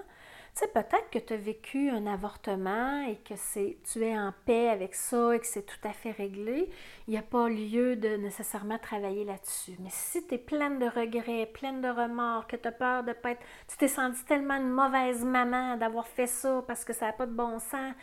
tu 0.55 0.65
sais, 0.65 0.67
peut-être 0.67 1.09
que 1.11 1.19
tu 1.19 1.33
as 1.33 1.37
vécu 1.37 1.89
un 1.89 2.05
avortement 2.07 3.01
et 3.07 3.17
que 3.17 3.35
c'est, 3.35 3.77
tu 3.91 4.03
es 4.03 4.17
en 4.17 4.33
paix 4.45 4.69
avec 4.69 4.95
ça 4.95 5.35
et 5.35 5.39
que 5.39 5.45
c'est 5.45 5.65
tout 5.65 5.87
à 5.87 5.93
fait 5.93 6.11
réglé, 6.11 6.69
il 7.07 7.11
n'y 7.11 7.17
a 7.17 7.21
pas 7.21 7.47
lieu 7.47 7.95
de 7.95 8.17
nécessairement 8.17 8.77
travailler 8.77 9.25
là-dessus. 9.25 9.75
Mais 9.79 9.89
si 9.91 10.25
tu 10.27 10.35
es 10.35 10.37
pleine 10.37 10.79
de 10.79 10.85
regrets, 10.85 11.45
pleine 11.45 11.81
de 11.81 11.89
remords, 11.89 12.47
que 12.47 12.55
tu 12.55 12.67
as 12.67 12.71
peur 12.71 13.03
de 13.03 13.13
pas 13.13 13.31
être... 13.31 13.45
Tu 13.67 13.77
t'es 13.77 13.87
senti 13.87 14.23
tellement 14.25 14.55
une 14.55 14.69
mauvaise 14.69 15.23
maman 15.23 15.77
d'avoir 15.77 16.07
fait 16.07 16.27
ça 16.27 16.63
parce 16.67 16.83
que 16.83 16.93
ça 16.93 17.07
n'a 17.07 17.13
pas 17.13 17.25
de 17.25 17.33
bon 17.33 17.59
sens, 17.59 17.93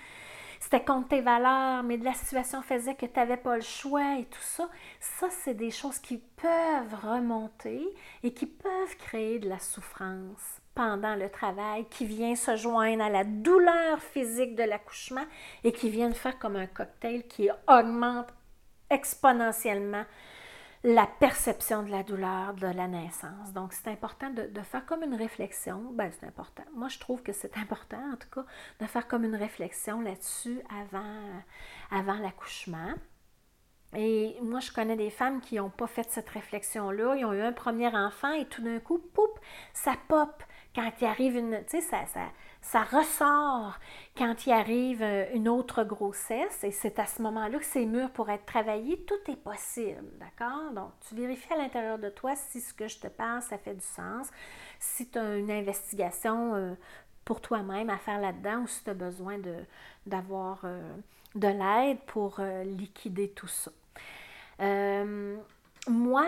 c'était 0.60 0.84
contre 0.84 1.08
tes 1.08 1.20
valeurs, 1.20 1.82
mais 1.82 1.96
la 1.98 2.14
situation 2.14 2.62
faisait 2.62 2.94
que 2.94 3.06
tu 3.06 3.18
n'avais 3.18 3.36
pas 3.36 3.56
le 3.56 3.62
choix 3.62 4.18
et 4.18 4.24
tout 4.24 4.40
ça. 4.40 4.68
Ça, 5.00 5.28
c'est 5.30 5.54
des 5.54 5.70
choses 5.70 5.98
qui 5.98 6.18
peuvent 6.18 6.94
remonter 7.02 7.86
et 8.22 8.32
qui 8.32 8.46
peuvent 8.46 8.96
créer 8.98 9.38
de 9.38 9.48
la 9.48 9.58
souffrance 9.58 10.60
pendant 10.76 11.16
le 11.16 11.28
travail, 11.28 11.86
qui 11.86 12.06
vient 12.06 12.36
se 12.36 12.54
joindre 12.54 13.02
à 13.02 13.08
la 13.08 13.24
douleur 13.24 13.98
physique 13.98 14.54
de 14.54 14.62
l'accouchement 14.62 15.24
et 15.64 15.72
qui 15.72 15.90
vient 15.90 16.12
faire 16.12 16.38
comme 16.38 16.54
un 16.54 16.66
cocktail 16.66 17.26
qui 17.26 17.48
augmente 17.66 18.28
exponentiellement 18.90 20.04
la 20.84 21.06
perception 21.18 21.82
de 21.82 21.90
la 21.90 22.04
douleur 22.04 22.54
de 22.54 22.68
la 22.68 22.86
naissance. 22.86 23.52
Donc, 23.52 23.72
c'est 23.72 23.90
important 23.90 24.30
de, 24.30 24.60
faire 24.60 24.86
comme 24.86 25.02
une 25.02 25.16
réflexion. 25.16 25.80
Ben, 25.94 26.12
c'est 26.20 26.26
important. 26.26 26.62
Moi, 26.74 26.88
je 26.88 26.98
trouve 26.98 27.22
que 27.22 27.32
c'est 27.32 27.56
important, 27.56 28.12
en 28.12 28.16
tout 28.16 28.28
cas, 28.32 28.44
de 28.80 28.86
faire 28.86 29.08
comme 29.08 29.24
une 29.24 29.34
réflexion 29.34 30.00
là-dessus 30.00 30.60
avant, 30.70 31.42
avant 31.90 32.18
l'accouchement. 32.18 32.92
Et 33.96 34.36
moi, 34.42 34.60
je 34.60 34.70
connais 34.70 34.96
des 34.96 35.10
femmes 35.10 35.40
qui 35.40 35.56
n'ont 35.56 35.70
pas 35.70 35.86
fait 35.86 36.08
cette 36.10 36.28
réflexion-là. 36.28 37.16
Ils 37.16 37.24
ont 37.24 37.32
eu 37.32 37.40
un 37.40 37.52
premier 37.52 37.88
enfant 37.88 38.32
et 38.32 38.44
tout 38.44 38.62
d'un 38.62 38.78
coup, 38.78 38.98
poup, 38.98 39.40
ça 39.72 39.94
pop. 40.08 40.42
Quand 40.76 40.92
il 41.00 41.06
arrive 41.06 41.36
une. 41.38 41.64
Tu 41.64 41.80
sais, 41.80 42.04
ça, 42.04 42.04
ça, 42.60 42.82
ressort 42.82 43.78
quand 44.14 44.46
il 44.46 44.52
arrive 44.52 45.02
euh, 45.02 45.24
une 45.32 45.48
autre 45.48 45.84
grossesse 45.84 46.62
et 46.64 46.70
c'est 46.70 46.98
à 46.98 47.06
ce 47.06 47.22
moment-là 47.22 47.58
que 47.58 47.64
c'est 47.64 47.86
mûr 47.86 48.10
pour 48.10 48.28
être 48.28 48.44
travaillé. 48.44 48.98
Tout 49.06 49.30
est 49.32 49.42
possible, 49.42 50.04
d'accord? 50.20 50.72
Donc, 50.74 50.90
tu 51.08 51.14
vérifies 51.14 51.50
à 51.54 51.56
l'intérieur 51.56 51.98
de 51.98 52.10
toi 52.10 52.36
si 52.36 52.60
ce 52.60 52.74
que 52.74 52.88
je 52.88 52.98
te 52.98 53.06
parle, 53.06 53.40
ça 53.40 53.56
fait 53.56 53.72
du 53.72 53.86
sens, 53.86 54.28
si 54.78 55.08
tu 55.08 55.18
as 55.18 55.36
une 55.38 55.50
investigation 55.50 56.54
euh, 56.54 56.74
pour 57.24 57.40
toi-même 57.40 57.88
à 57.88 57.96
faire 57.96 58.20
là-dedans 58.20 58.58
ou 58.64 58.66
si 58.66 58.84
tu 58.84 58.90
as 58.90 58.94
besoin 58.94 59.38
d'avoir 60.04 60.60
de, 60.62 60.68
euh, 60.68 60.94
de 61.36 61.48
l'aide 61.48 62.00
pour 62.06 62.38
liquider 62.66 63.30
tout 63.30 63.48
ça. 63.48 63.70
moi, 65.88 66.26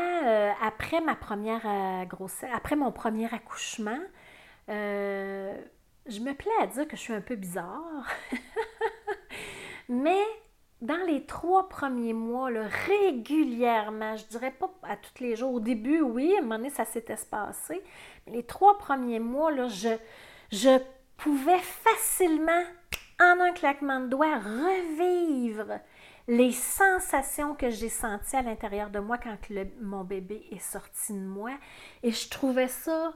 après 0.62 1.02
ma 1.02 1.16
première 1.16 2.06
grossesse, 2.06 2.50
après 2.54 2.76
mon 2.76 2.92
premier 2.92 3.26
accouchement, 3.26 3.98
je 4.68 6.20
me 6.20 6.32
plais 6.32 6.50
à 6.60 6.66
dire 6.66 6.86
que 6.86 6.96
je 6.96 7.02
suis 7.02 7.14
un 7.14 7.20
peu 7.20 7.36
bizarre, 7.36 8.06
mais 9.88 10.22
dans 10.80 11.04
les 11.06 11.24
trois 11.26 11.68
premiers 11.68 12.12
mois, 12.12 12.50
régulièrement, 12.88 14.16
je 14.16 14.24
dirais 14.26 14.52
pas 14.52 14.70
à 14.84 14.96
tous 14.96 15.22
les 15.22 15.34
jours, 15.34 15.54
au 15.54 15.60
début, 15.60 16.00
oui, 16.00 16.34
à 16.34 16.38
un 16.38 16.42
moment 16.42 16.56
donné, 16.56 16.70
ça 16.70 16.84
s'était 16.84 17.16
passé, 17.30 17.82
mais 18.26 18.34
les 18.34 18.42
trois 18.44 18.78
premiers 18.78 19.18
mois, 19.18 19.50
je 20.52 20.78
pouvais 21.16 21.58
facilement, 21.58 22.62
en 23.20 23.40
un 23.40 23.52
claquement 23.52 24.00
de 24.00 24.06
doigts, 24.06 24.38
revivre 24.38 25.80
les 26.28 26.52
sensations 26.52 27.54
que 27.54 27.70
j'ai 27.70 27.88
senties 27.88 28.36
à 28.36 28.42
l'intérieur 28.42 28.90
de 28.90 29.00
moi 29.00 29.18
quand 29.18 29.36
mon 29.80 30.04
bébé 30.04 30.46
est 30.52 30.60
sorti 30.60 31.14
de 31.14 31.26
moi. 31.26 31.52
Et 32.02 32.12
je 32.12 32.28
trouvais 32.28 32.68
ça 32.68 33.14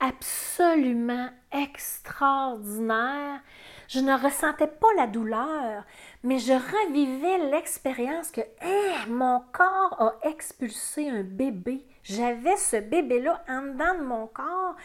absolument 0.00 1.28
extraordinaire. 1.52 3.40
Je 3.88 4.00
ne 4.00 4.14
ressentais 4.14 4.66
pas 4.66 4.92
la 4.96 5.06
douleur, 5.06 5.84
mais 6.22 6.38
je 6.38 6.52
revivais 6.52 7.50
l'expérience 7.50 8.30
que 8.30 8.40
hein, 8.62 9.06
mon 9.08 9.42
corps 9.52 9.96
a 9.98 10.28
expulsé 10.28 11.08
un 11.08 11.22
bébé. 11.22 11.84
J'avais 12.02 12.56
ce 12.56 12.76
bébé-là 12.76 13.42
en 13.48 13.62
dedans 13.62 13.98
de 13.98 14.04
mon 14.04 14.26
corps. 14.26 14.76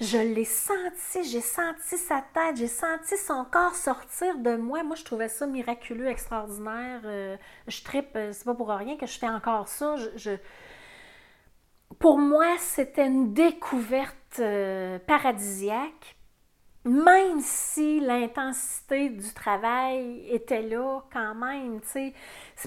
Je 0.00 0.18
l'ai 0.18 0.44
senti, 0.44 1.22
j'ai 1.24 1.40
senti 1.40 1.96
sa 1.96 2.24
tête, 2.34 2.56
j'ai 2.56 2.66
senti 2.66 3.16
son 3.16 3.44
corps 3.44 3.74
sortir 3.74 4.38
de 4.38 4.56
moi. 4.56 4.82
Moi, 4.82 4.96
je 4.96 5.04
trouvais 5.04 5.28
ça 5.28 5.46
miraculeux, 5.46 6.08
extraordinaire. 6.08 7.02
Euh, 7.04 7.36
je 7.68 7.82
tripe, 7.84 8.16
euh, 8.16 8.32
c'est 8.32 8.44
pas 8.44 8.54
pour 8.54 8.68
rien 8.70 8.96
que 8.96 9.06
je 9.06 9.18
fais 9.18 9.28
encore 9.28 9.68
ça. 9.68 9.96
je 10.16 10.36
pour 11.98 12.18
moi, 12.18 12.56
c'était 12.58 13.06
une 13.06 13.32
découverte 13.32 14.38
euh, 14.38 14.98
paradisiaque, 15.00 16.16
même 16.84 17.40
si 17.40 18.00
l'intensité 18.00 19.08
du 19.08 19.32
travail 19.34 20.24
était 20.28 20.62
là 20.62 21.00
quand 21.12 21.34
même, 21.34 21.80
tu 21.80 21.88
sais. 21.88 22.14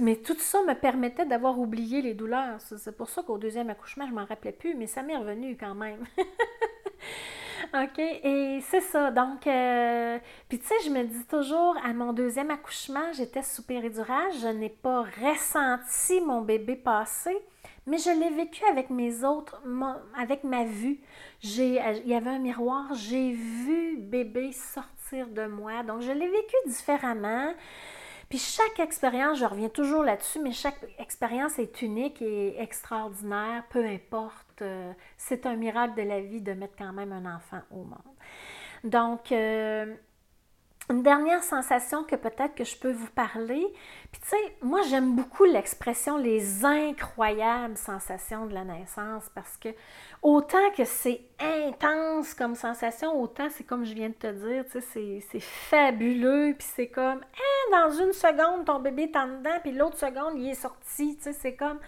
Mais 0.01 0.15
tout 0.15 0.37
ça 0.39 0.63
me 0.63 0.73
permettait 0.73 1.25
d'avoir 1.25 1.59
oublié 1.59 2.01
les 2.01 2.13
douleurs. 2.13 2.59
C'est 2.59 2.95
pour 2.95 3.09
ça 3.09 3.23
qu'au 3.23 3.37
deuxième 3.37 3.69
accouchement, 3.69 4.07
je 4.07 4.13
m'en 4.13 4.25
rappelais 4.25 4.53
plus, 4.53 4.73
mais 4.75 4.87
ça 4.87 5.03
m'est 5.03 5.17
revenu 5.17 5.57
quand 5.57 5.75
même. 5.75 6.05
OK, 7.73 7.99
et 7.99 8.59
c'est 8.61 8.81
ça. 8.81 9.11
Donc, 9.11 9.47
euh, 9.47 10.17
puis 10.47 10.59
tu 10.59 10.67
sais, 10.67 10.75
je 10.85 10.89
me 10.89 11.03
dis 11.03 11.25
toujours, 11.25 11.75
à 11.83 11.93
mon 11.93 12.13
deuxième 12.13 12.51
accouchement, 12.51 13.11
j'étais 13.13 13.43
sous 13.43 13.63
péridurage, 13.63 14.39
je 14.41 14.47
n'ai 14.47 14.69
pas 14.69 15.03
ressenti 15.03 16.21
mon 16.21 16.41
bébé 16.41 16.75
passer 16.75 17.37
mais 17.87 17.97
je 17.97 18.09
l'ai 18.09 18.29
vécu 18.29 18.63
avec 18.65 18.89
mes 18.89 19.23
autres, 19.23 19.61
avec 20.17 20.43
ma 20.43 20.63
vue. 20.65 20.99
J'ai, 21.39 21.79
il 22.03 22.07
y 22.07 22.15
avait 22.15 22.31
un 22.31 22.39
miroir, 22.39 22.93
j'ai 22.95 23.31
vu 23.31 23.97
bébé 23.97 24.51
sortir 24.51 25.27
de 25.27 25.45
moi. 25.45 25.83
Donc, 25.83 26.01
je 26.01 26.11
l'ai 26.11 26.27
vécu 26.27 26.55
différemment. 26.65 27.53
Puis 28.29 28.39
chaque 28.39 28.79
expérience, 28.79 29.37
je 29.37 29.45
reviens 29.45 29.69
toujours 29.69 30.03
là-dessus, 30.03 30.39
mais 30.39 30.51
chaque 30.51 30.79
expérience 30.97 31.59
est 31.59 31.81
unique 31.83 32.21
et 32.21 32.59
extraordinaire, 32.59 33.63
peu 33.69 33.85
importe. 33.85 34.63
Euh, 34.63 34.91
c'est 35.17 35.45
un 35.45 35.55
miracle 35.55 35.95
de 35.95 36.07
la 36.07 36.21
vie 36.21 36.41
de 36.41 36.53
mettre 36.53 36.75
quand 36.75 36.91
même 36.91 37.11
un 37.11 37.35
enfant 37.35 37.61
au 37.69 37.83
monde. 37.83 37.99
Donc, 38.83 39.31
euh, 39.31 39.95
une 40.89 41.01
dernière 41.01 41.43
sensation 41.43 42.03
que 42.03 42.15
peut-être 42.15 42.53
que 42.53 42.63
je 42.63 42.77
peux 42.77 42.91
vous 42.91 43.09
parler. 43.09 43.65
Puis 44.11 44.21
tu 44.21 44.29
sais, 44.29 44.55
moi 44.61 44.81
j'aime 44.83 45.15
beaucoup 45.15 45.43
l'expression 45.45 46.17
les 46.17 46.63
incroyables 46.63 47.77
sensations 47.77 48.45
de 48.45 48.53
la 48.53 48.63
naissance 48.63 49.29
parce 49.33 49.57
que 49.57 49.69
autant 50.21 50.71
que 50.77 50.85
c'est 50.85 51.21
intense 51.39 52.33
comme 52.33 52.55
sensation, 52.55 53.19
autant 53.19 53.47
c'est 53.49 53.63
comme 53.63 53.85
je 53.85 53.93
viens 53.93 54.09
de 54.09 54.13
te 54.13 54.27
dire, 54.27 54.65
tu 54.71 54.81
sais, 54.81 55.21
c'est 55.31 55.39
fabuleux, 55.39 56.55
puis 56.57 56.67
c'est 56.75 56.87
comme, 56.87 57.19
hein, 57.19 57.71
dans 57.71 57.91
une 57.91 58.13
seconde, 58.13 58.65
ton 58.65 58.79
bébé 58.79 59.03
est 59.03 59.17
en 59.17 59.27
dedans, 59.27 59.57
puis 59.61 59.71
l'autre 59.71 59.97
seconde, 59.97 60.33
il 60.37 60.49
est 60.49 60.55
sorti, 60.55 61.17
tu 61.17 61.23
sais, 61.23 61.33
c'est 61.33 61.55
comme 61.55 61.79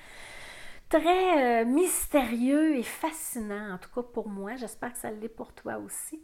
très 0.89 1.61
euh, 1.61 1.65
mystérieux 1.65 2.77
et 2.77 2.83
fascinant, 2.83 3.73
en 3.73 3.77
tout 3.77 3.89
cas 3.93 4.01
pour 4.01 4.29
moi. 4.29 4.55
J'espère 4.55 4.93
que 4.93 4.99
ça 4.99 5.11
l'est 5.11 5.29
pour 5.29 5.53
toi 5.53 5.77
aussi. 5.77 6.21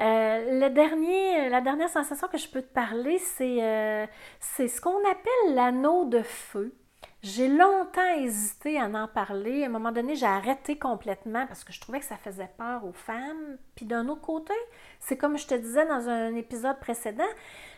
Euh, 0.00 0.58
la 0.58 1.60
dernière 1.60 1.88
sensation 1.88 2.28
que 2.28 2.38
je 2.38 2.48
peux 2.48 2.62
te 2.62 2.72
parler, 2.72 3.18
c'est 3.18 3.62
euh, 3.62 4.06
ce 4.40 4.80
qu'on 4.80 4.98
appelle 5.10 5.54
l'anneau 5.54 6.04
de 6.06 6.22
feu. 6.22 6.74
J'ai 7.22 7.48
longtemps 7.48 8.14
hésité 8.16 8.78
à 8.78 8.86
en 8.86 9.06
parler. 9.06 9.62
À 9.62 9.66
un 9.66 9.70
moment 9.70 9.92
donné, 9.92 10.16
j'ai 10.16 10.24
arrêté 10.24 10.78
complètement 10.78 11.46
parce 11.46 11.64
que 11.64 11.72
je 11.72 11.78
trouvais 11.78 12.00
que 12.00 12.06
ça 12.06 12.16
faisait 12.16 12.50
peur 12.56 12.86
aux 12.86 12.94
femmes. 12.94 13.58
Puis 13.74 13.84
d'un 13.84 14.08
autre 14.08 14.22
côté, 14.22 14.54
c'est 15.00 15.18
comme 15.18 15.36
je 15.36 15.46
te 15.46 15.54
disais 15.54 15.84
dans 15.86 16.08
un 16.08 16.34
épisode 16.34 16.80
précédent, 16.80 17.28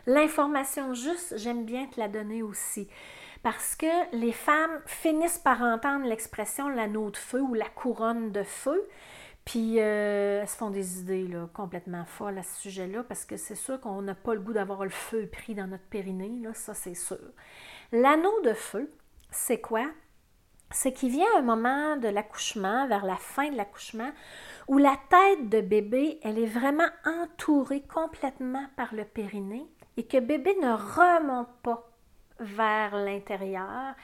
L'information 0.07 0.95
juste, 0.95 1.35
j'aime 1.37 1.64
bien 1.64 1.87
te 1.87 1.99
la 2.00 2.09
donner 2.09 2.43
aussi. 2.43 2.88
Parce 3.43 3.75
que 3.75 4.17
les 4.17 4.33
femmes 4.33 4.81
finissent 4.87 5.39
par 5.39 5.63
entendre 5.63 6.07
l'expression 6.07 6.69
l'anneau 6.69 7.11
de 7.11 7.17
feu 7.17 7.41
ou 7.41 7.55
la 7.55 7.69
couronne 7.69 8.31
de 8.31 8.43
feu. 8.43 8.89
Puis 9.45 9.81
euh, 9.81 10.43
elles 10.43 10.49
se 10.49 10.57
font 10.57 10.71
des 10.71 11.01
idées 11.01 11.29
complètement 11.53 12.05
folles 12.05 12.39
à 12.39 12.43
ce 12.45 12.61
sujet-là, 12.61 13.03
parce 13.03 13.25
que 13.25 13.37
c'est 13.37 13.57
sûr 13.57 13.81
qu'on 13.81 14.03
n'a 14.03 14.15
pas 14.15 14.35
le 14.35 14.41
goût 14.41 14.53
d'avoir 14.53 14.85
le 14.85 14.91
feu 14.91 15.27
pris 15.27 15.55
dans 15.55 15.67
notre 15.67 15.83
périnée, 15.85 16.39
là, 16.41 16.55
ça 16.55 16.75
c'est 16.75 16.95
sûr. 16.95 17.19
L'anneau 17.91 18.41
de 18.45 18.55
feu, 18.55 18.93
c'est 19.31 19.61
quoi? 19.61 19.87
C'est 20.71 20.93
qu'il 20.93 21.11
vient 21.11 21.27
un 21.37 21.43
moment 21.43 21.97
de 21.97 22.09
l'accouchement, 22.09 22.87
vers 22.87 23.05
la 23.05 23.17
fin 23.17 23.51
de 23.51 23.57
l'accouchement, 23.57 24.11
où 24.69 24.79
la 24.79 24.97
tête 25.11 25.49
de 25.49 25.61
bébé, 25.61 26.21
elle 26.23 26.39
est 26.39 26.47
vraiment 26.47 26.89
entourée 27.05 27.83
complètement 27.83 28.67
par 28.77 28.95
le 28.95 29.05
périnée 29.05 29.67
et 29.97 30.07
que 30.07 30.19
bébé 30.19 30.57
ne 30.63 30.73
remonte 30.73 31.53
pas 31.63 31.92
vers 32.41 32.97
l'intérieur. 32.97 33.95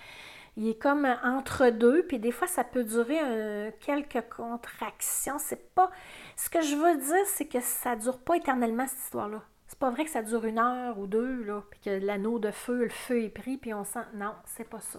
Il 0.57 0.69
est 0.69 0.79
comme 0.79 1.07
entre 1.23 1.71
deux, 1.71 2.05
puis 2.07 2.19
des 2.19 2.33
fois 2.33 2.49
ça 2.49 2.65
peut 2.65 2.85
durer 2.85 3.73
quelques 3.81 4.29
contractions. 4.29 5.39
C'est 5.39 5.73
pas. 5.75 5.91
Ce 6.37 6.51
que 6.51 6.61
je 6.61 6.75
veux 6.75 6.97
dire, 6.97 7.27
c'est 7.27 7.47
que 7.47 7.61
ça 7.61 7.95
dure 7.95 8.19
pas 8.19 8.37
éternellement 8.37 8.87
cette 8.87 8.99
histoire-là. 8.99 9.43
C'est 9.69 9.79
pas 9.79 9.91
vrai 9.91 10.05
que 10.05 10.11
ça 10.11 10.23
dure 10.23 10.45
une 10.47 10.59
heure 10.59 10.99
ou 10.99 11.07
deux, 11.07 11.45
là, 11.45 11.63
puis 11.71 11.79
que 11.81 11.91
l'anneau 11.91 12.39
de 12.39 12.51
feu, 12.51 12.85
le 12.85 12.89
feu 12.89 13.23
est 13.23 13.29
pris, 13.29 13.57
puis 13.59 13.75
on 13.75 13.85
sent. 13.85 14.05
Non, 14.15 14.35
c'est 14.47 14.69
pas 14.69 14.81
ça. 14.81 14.99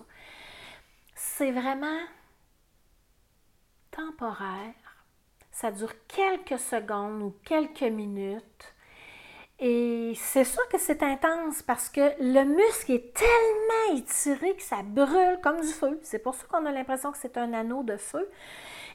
C'est 1.15 1.51
vraiment 1.51 1.99
temporaire. 3.91 4.75
Ça 5.51 5.71
dure 5.71 5.91
quelques 6.07 6.59
secondes 6.59 7.21
ou 7.21 7.35
quelques 7.43 7.81
minutes. 7.81 8.75
Et 9.61 10.13
c'est 10.15 10.45
sûr 10.45 10.65
que 10.69 10.77
c'est 10.77 11.03
intense 11.03 11.61
parce 11.61 11.89
que 11.89 11.99
le 12.21 12.45
muscle 12.45 12.93
est 12.93 13.13
tellement 13.13 13.97
étiré 13.97 14.55
que 14.55 14.61
ça 14.61 14.77
brûle 14.83 15.37
comme 15.43 15.59
du 15.59 15.67
feu. 15.67 15.99
C'est 16.01 16.19
pour 16.19 16.33
ça 16.33 16.45
qu'on 16.49 16.65
a 16.65 16.71
l'impression 16.71 17.11
que 17.11 17.17
c'est 17.17 17.37
un 17.37 17.51
anneau 17.51 17.83
de 17.83 17.97
feu. 17.97 18.29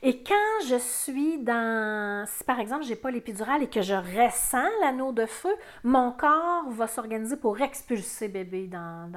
Et 0.03 0.23
quand 0.23 0.67
je 0.67 0.77
suis 0.77 1.39
dans, 1.39 2.27
si 2.27 2.45
par 2.45 2.61
exemple 2.61 2.85
j'ai 2.85 2.97
pas 2.97 3.11
l'épidurale 3.11 3.63
et 3.63 3.69
que 3.69 3.81
je 3.83 3.95
ressens 3.95 4.69
l'anneau 4.81 5.13
de 5.13 5.27
feu, 5.27 5.55
mon 5.83 6.13
corps 6.13 6.69
va 6.71 6.87
s'organiser 6.87 7.37
pour 7.37 7.61
expulser 7.61 8.29
bébé 8.29 8.67
dans, 8.67 9.11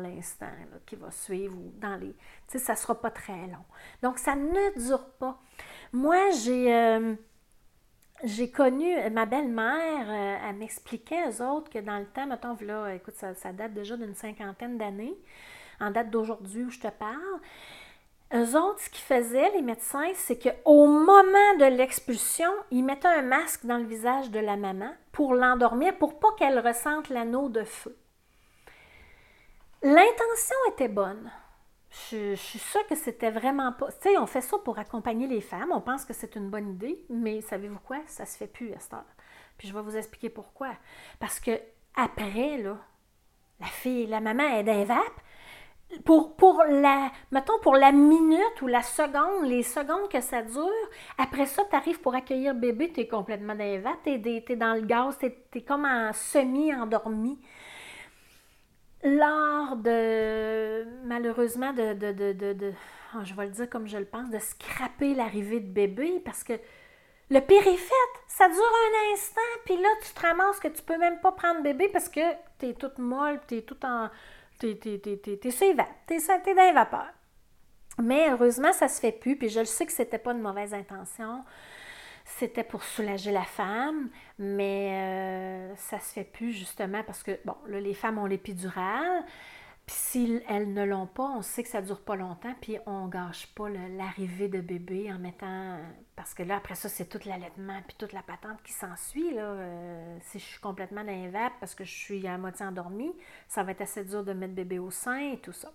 l'instant 0.00 0.46
qui 0.86 0.96
va 0.96 1.10
suivre 1.10 1.56
ou 1.56 1.72
dans 1.80 1.96
les, 1.96 2.08
tu 2.08 2.14
sais, 2.48 2.58
ça 2.58 2.74
sera 2.74 3.00
pas 3.00 3.10
très 3.10 3.46
long. 3.46 3.64
Donc 4.02 4.18
ça 4.18 4.34
ne 4.34 4.78
dure 4.78 5.04
pas. 5.20 5.40
Moi 5.92 6.30
j'ai 6.30 6.74
euh, 6.74 7.14
j'ai 8.22 8.50
connu 8.50 8.94
ma 9.10 9.26
belle-mère, 9.26 10.06
euh, 10.08 10.48
elle 10.48 10.56
m'expliquait 10.56 11.26
aux 11.28 11.42
autres 11.42 11.70
que 11.70 11.78
dans 11.78 11.98
le 11.98 12.06
temps, 12.06 12.26
mettons, 12.26 12.56
là, 12.60 12.94
écoute, 12.94 13.14
ça, 13.16 13.34
ça 13.34 13.52
date 13.52 13.74
déjà 13.74 13.96
d'une 13.96 14.14
cinquantaine 14.14 14.78
d'années, 14.78 15.14
en 15.80 15.90
date 15.90 16.10
d'aujourd'hui 16.10 16.64
où 16.64 16.70
je 16.70 16.78
te 16.78 16.88
parle. 16.88 17.40
Eux 18.32 18.56
autres, 18.56 18.80
ce 18.80 18.90
qu'ils 18.90 19.04
faisaient, 19.04 19.50
les 19.50 19.62
médecins, 19.62 20.10
c'est 20.14 20.38
qu'au 20.38 20.86
moment 20.86 21.56
de 21.58 21.66
l'expulsion, 21.76 22.50
ils 22.70 22.84
mettaient 22.84 23.08
un 23.08 23.22
masque 23.22 23.66
dans 23.66 23.78
le 23.78 23.84
visage 23.84 24.30
de 24.30 24.40
la 24.40 24.56
maman 24.56 24.92
pour 25.12 25.34
l'endormir, 25.34 25.96
pour 25.98 26.18
pas 26.18 26.32
qu'elle 26.38 26.58
ressente 26.58 27.10
l'anneau 27.10 27.48
de 27.48 27.64
feu. 27.64 27.96
L'intention 29.82 30.56
était 30.70 30.88
bonne. 30.88 31.30
Je, 32.10 32.34
suis 32.34 32.58
sûre 32.58 32.86
que 32.88 32.96
c'était 32.96 33.30
vraiment 33.30 33.72
pas. 33.72 33.90
Tu 33.92 34.08
sais, 34.08 34.18
on 34.18 34.26
fait 34.26 34.40
ça 34.40 34.58
pour 34.58 34.78
accompagner 34.78 35.26
les 35.26 35.40
femmes. 35.40 35.70
On 35.72 35.80
pense 35.80 36.04
que 36.04 36.12
c'est 36.12 36.34
une 36.34 36.50
bonne 36.50 36.70
idée, 36.70 37.04
mais 37.08 37.40
savez-vous 37.40 37.78
quoi? 37.78 37.98
Ça 38.06 38.26
se 38.26 38.36
fait 38.36 38.46
plus 38.46 38.72
à 38.72 38.78
cette 38.80 38.94
heure. 38.94 39.04
Puis 39.56 39.68
je 39.68 39.74
vais 39.74 39.82
vous 39.82 39.96
expliquer 39.96 40.28
pourquoi. 40.28 40.72
Parce 41.20 41.38
que 41.38 41.52
après, 41.94 42.58
là, 42.58 42.76
la 43.60 43.66
fille, 43.66 44.06
la 44.06 44.20
maman 44.20 44.44
est 44.44 44.64
d'un 44.64 44.84
vape, 44.84 45.20
pour, 46.04 46.34
pour 46.34 46.64
la, 46.68 47.12
mettons, 47.30 47.58
pour 47.62 47.76
la 47.76 47.92
minute 47.92 48.62
ou 48.62 48.66
la 48.66 48.82
seconde, 48.82 49.48
les 49.48 49.62
secondes 49.62 50.08
que 50.08 50.20
ça 50.20 50.42
dure, 50.42 50.68
après 51.18 51.46
ça, 51.46 51.62
tu 51.68 51.76
arrives 51.76 52.00
pour 52.00 52.14
accueillir 52.14 52.54
bébé, 52.54 52.90
tu 52.92 53.00
es 53.00 53.06
complètement 53.06 53.54
dans 53.54 53.64
les 53.64 53.82
tu 54.02 54.52
es, 54.52 54.56
dans 54.56 54.74
le 54.74 54.82
gaz, 54.82 55.18
tu 55.18 55.62
comme 55.62 55.84
en 55.84 56.12
semi-endormi. 56.12 57.38
Lors 59.04 59.76
de, 59.76 60.84
malheureusement, 61.04 61.72
de, 61.72 61.92
de, 61.92 62.32
de, 62.52 62.72
oh, 63.14 63.18
je 63.22 63.34
vais 63.34 63.46
le 63.46 63.52
dire 63.52 63.68
comme 63.68 63.86
je 63.86 63.98
le 63.98 64.06
pense, 64.06 64.30
de 64.30 64.38
scraper 64.38 65.14
l'arrivée 65.14 65.60
de 65.60 65.70
bébé, 65.70 66.22
parce 66.24 66.42
que 66.42 66.54
le 67.30 67.40
pire 67.40 67.66
est 67.66 67.76
fait, 67.76 68.20
ça 68.28 68.48
dure 68.48 68.56
un 68.58 69.12
instant, 69.12 69.40
puis 69.66 69.76
là, 69.76 69.88
tu 70.02 70.12
te 70.12 70.20
ramasses 70.20 70.58
que 70.58 70.68
tu 70.68 70.82
peux 70.82 70.98
même 70.98 71.20
pas 71.20 71.32
prendre 71.32 71.62
bébé 71.62 71.88
parce 71.88 72.08
que 72.08 72.20
tu 72.58 72.68
es 72.68 72.74
toute 72.74 72.98
molle, 72.98 73.40
tu 73.46 73.58
es 73.58 73.62
toute 73.62 73.84
en 73.84 74.08
T'es, 74.58 74.76
t'es, 74.76 74.98
t'es, 74.98 75.16
t'es, 75.16 75.50
les 76.54 76.72
vapeurs. 76.72 77.12
Mais 78.00 78.30
heureusement, 78.30 78.72
ça 78.72 78.88
se 78.88 79.00
fait 79.00 79.12
plus. 79.12 79.36
Puis 79.36 79.48
je 79.48 79.60
le 79.60 79.64
sais 79.66 79.86
que 79.86 79.92
c'était 79.92 80.18
pas 80.18 80.32
une 80.32 80.40
mauvaise 80.40 80.72
intention. 80.72 81.44
C'était 82.24 82.64
pour 82.64 82.82
soulager 82.82 83.32
la 83.32 83.44
femme, 83.44 84.08
mais 84.38 84.90
euh, 84.92 85.76
ça 85.76 86.00
se 86.00 86.12
fait 86.12 86.24
plus 86.24 86.52
justement 86.52 87.02
parce 87.04 87.22
que, 87.22 87.38
bon, 87.44 87.54
là, 87.66 87.80
les 87.80 87.94
femmes 87.94 88.18
ont 88.18 88.26
l'épidurale. 88.26 89.24
Puis 89.86 89.96
si 89.96 90.42
elles 90.48 90.72
ne 90.72 90.82
l'ont 90.82 91.06
pas, 91.06 91.24
on 91.24 91.42
sait 91.42 91.62
que 91.62 91.68
ça 91.68 91.82
ne 91.82 91.86
dure 91.86 92.00
pas 92.00 92.16
longtemps, 92.16 92.54
puis 92.62 92.78
on 92.86 93.06
gâche 93.06 93.48
pas 93.48 93.68
l'arrivée 93.68 94.48
de 94.48 94.62
bébé 94.62 95.12
en 95.12 95.18
mettant. 95.18 95.78
Parce 96.16 96.32
que 96.32 96.42
là, 96.42 96.56
après 96.56 96.74
ça, 96.74 96.88
c'est 96.88 97.04
tout 97.04 97.20
l'allaitement, 97.26 97.82
puis 97.86 97.94
toute 97.98 98.14
la 98.14 98.22
patente 98.22 98.62
qui 98.62 98.72
s'ensuit. 98.72 99.34
Là. 99.34 99.42
Euh, 99.42 100.18
si 100.22 100.38
je 100.38 100.44
suis 100.44 100.60
complètement 100.60 101.04
dans 101.04 101.50
parce 101.60 101.74
que 101.74 101.84
je 101.84 101.92
suis 101.92 102.26
à 102.26 102.38
moitié 102.38 102.64
endormie, 102.64 103.12
ça 103.46 103.62
va 103.62 103.72
être 103.72 103.82
assez 103.82 104.04
dur 104.04 104.24
de 104.24 104.32
mettre 104.32 104.54
bébé 104.54 104.78
au 104.78 104.90
sein 104.90 105.18
et 105.18 105.38
tout 105.38 105.52
ça. 105.52 105.70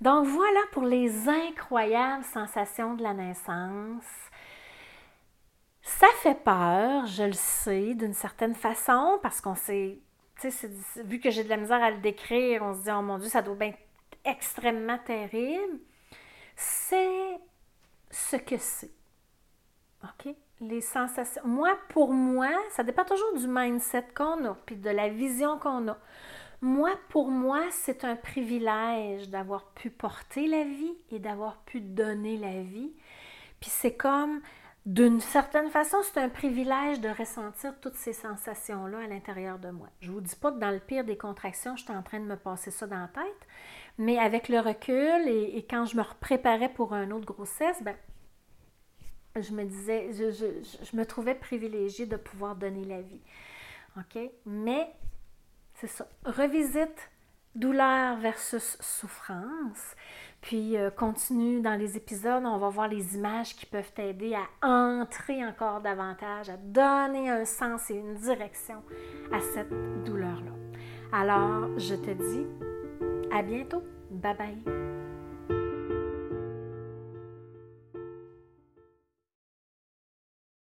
Donc 0.00 0.26
voilà 0.26 0.60
pour 0.72 0.82
les 0.82 1.28
incroyables 1.28 2.24
sensations 2.24 2.94
de 2.94 3.04
la 3.04 3.14
naissance. 3.14 4.04
Ça 5.84 6.06
fait 6.22 6.42
peur, 6.42 7.06
je 7.06 7.24
le 7.24 7.32
sais, 7.32 7.94
d'une 7.94 8.14
certaine 8.14 8.54
façon, 8.54 9.18
parce 9.22 9.40
qu'on 9.40 9.54
sait 9.54 10.00
vu 11.04 11.20
que 11.20 11.30
j'ai 11.30 11.44
de 11.44 11.48
la 11.48 11.56
misère 11.56 11.82
à 11.82 11.90
le 11.90 11.98
décrire, 11.98 12.62
on 12.62 12.74
se 12.74 12.82
dit, 12.82 12.90
oh 12.90 13.02
mon 13.02 13.18
Dieu, 13.18 13.28
ça 13.28 13.42
doit 13.42 13.56
être 13.60 13.78
extrêmement 14.24 14.98
terrible. 14.98 15.78
C'est 16.56 17.38
ce 18.10 18.36
que 18.36 18.56
c'est. 18.58 18.90
OK? 20.02 20.34
Les 20.60 20.80
sensations. 20.80 21.42
Moi, 21.44 21.76
pour 21.90 22.12
moi, 22.12 22.48
ça 22.70 22.82
dépend 22.82 23.04
toujours 23.04 23.36
du 23.36 23.46
mindset 23.46 24.06
qu'on 24.14 24.44
a, 24.44 24.54
puis 24.66 24.76
de 24.76 24.90
la 24.90 25.08
vision 25.08 25.58
qu'on 25.58 25.88
a. 25.88 25.98
Moi, 26.60 26.90
pour 27.10 27.28
moi, 27.28 27.60
c'est 27.70 28.04
un 28.04 28.16
privilège 28.16 29.28
d'avoir 29.28 29.66
pu 29.72 29.90
porter 29.90 30.46
la 30.46 30.64
vie 30.64 30.96
et 31.10 31.18
d'avoir 31.18 31.58
pu 31.64 31.80
donner 31.80 32.38
la 32.38 32.62
vie. 32.62 32.92
Puis 33.60 33.70
c'est 33.70 33.96
comme 33.96 34.40
d'une 34.86 35.20
certaine 35.20 35.70
façon, 35.70 35.96
c'est 36.02 36.20
un 36.20 36.28
privilège 36.28 37.00
de 37.00 37.08
ressentir 37.08 37.72
toutes 37.80 37.94
ces 37.94 38.12
sensations-là 38.12 38.98
à 38.98 39.06
l'intérieur 39.06 39.58
de 39.58 39.70
moi. 39.70 39.88
Je 40.00 40.10
ne 40.10 40.14
vous 40.14 40.20
dis 40.20 40.36
pas 40.36 40.52
que 40.52 40.58
dans 40.58 40.70
le 40.70 40.78
pire 40.78 41.04
des 41.04 41.16
contractions, 41.16 41.74
j'étais 41.74 41.94
en 41.94 42.02
train 42.02 42.20
de 42.20 42.26
me 42.26 42.36
passer 42.36 42.70
ça 42.70 42.86
dans 42.86 43.00
la 43.00 43.08
tête, 43.08 43.48
mais 43.96 44.18
avec 44.18 44.50
le 44.50 44.60
recul 44.60 45.26
et, 45.26 45.64
quand 45.68 45.86
je 45.86 45.96
me 45.96 46.02
préparais 46.20 46.68
pour 46.68 46.92
une 46.92 47.14
autre 47.14 47.24
grossesse, 47.24 47.82
ben, 47.82 47.96
je 49.36 49.52
me 49.52 49.64
disais, 49.64 50.12
je, 50.12 50.96
me 50.96 51.04
trouvais 51.06 51.34
privilégiée 51.34 52.06
de 52.06 52.16
pouvoir 52.16 52.54
donner 52.54 52.84
la 52.84 53.00
vie. 53.00 53.22
OK? 53.96 54.18
Mais, 54.44 54.92
c'est 55.74 55.86
ça. 55.86 56.06
Revisite 56.24 57.10
douleur 57.54 58.18
versus 58.18 58.76
souffrance. 58.80 59.96
Puis 60.44 60.76
euh, 60.76 60.90
continue 60.90 61.62
dans 61.62 61.74
les 61.74 61.96
épisodes, 61.96 62.42
on 62.44 62.58
va 62.58 62.68
voir 62.68 62.86
les 62.86 63.16
images 63.16 63.56
qui 63.56 63.64
peuvent 63.64 63.92
t'aider 63.94 64.34
à 64.34 64.66
entrer 64.66 65.42
encore 65.42 65.80
davantage, 65.80 66.50
à 66.50 66.58
donner 66.58 67.30
un 67.30 67.46
sens 67.46 67.90
et 67.90 67.94
une 67.94 68.14
direction 68.16 68.82
à 69.32 69.40
cette 69.40 69.72
douleur-là. 70.04 70.52
Alors, 71.12 71.78
je 71.78 71.94
te 71.94 72.10
dis 72.10 72.46
à 73.32 73.40
bientôt. 73.40 73.82
Bye 74.10 74.36
bye. 74.36 74.93